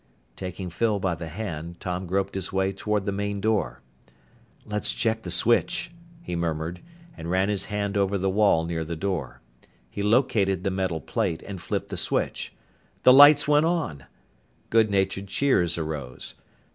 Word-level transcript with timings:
Taking 0.35 0.71
Phyl 0.71 0.97
by 0.99 1.13
the 1.13 1.27
hand, 1.27 1.79
Tom 1.79 2.07
groped 2.07 2.33
his 2.33 2.51
way 2.51 2.73
toward 2.73 3.05
the 3.05 3.11
main 3.11 3.39
door. 3.39 3.81
"Let's 4.65 4.93
check 4.93 5.21
the 5.21 5.29
switch," 5.29 5.91
he 6.23 6.35
murmured, 6.35 6.81
and 7.15 7.29
ran 7.29 7.49
his 7.49 7.65
hand 7.65 7.95
over 7.95 8.17
the 8.17 8.27
wall 8.27 8.65
near 8.65 8.83
the 8.83 8.95
door. 8.95 9.41
He 9.91 10.01
located 10.01 10.63
the 10.63 10.71
metal 10.71 11.01
plate 11.01 11.43
and 11.43 11.61
flipped 11.61 11.89
the 11.89 11.97
switch. 11.97 12.51
The 13.03 13.13
lights 13.13 13.47
went 13.47 13.67
on! 13.67 14.05
Good 14.71 14.89
natured 14.89 15.27
cheers 15.27 15.77
arose. 15.77 16.33